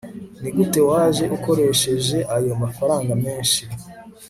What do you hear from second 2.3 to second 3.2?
ayo mafaranga